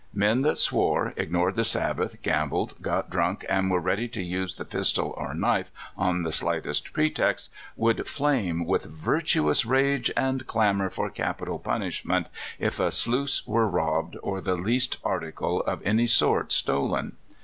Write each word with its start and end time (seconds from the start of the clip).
Men 0.15 0.41
that 0.41 0.57
swore, 0.57 1.13
ignored 1.15 1.55
the 1.55 1.63
Sabbath, 1.63 2.23
gambled, 2.23 2.73
got 2.81 3.11
drunk, 3.11 3.45
and 3.47 3.69
were 3.69 3.79
ready 3.79 4.07
to 4.07 4.23
use 4.23 4.55
the 4.55 4.65
pistol 4.65 5.13
or 5.15 5.35
knife 5.35 5.71
on 5.95 6.23
the 6.23 6.31
slightest 6.31 6.91
pretext, 6.91 7.51
would 7.75 8.07
flame 8.07 8.65
with 8.65 8.85
virtuous 8.85 9.63
rage, 9.63 10.09
and 10.17 10.47
clamor 10.47 10.89
for 10.89 11.11
capital 11.11 11.59
punish 11.59 12.03
ment, 12.03 12.29
if 12.57 12.79
a 12.79 12.89
sluice 12.89 13.43
w^ere 13.45 13.71
robbed, 13.71 14.17
or 14.23 14.41
the 14.41 14.55
least 14.57 14.97
article 15.03 15.61
of 15.67 15.83
any 15.85 16.07
sort 16.07 16.51
stolen. 16.51 17.15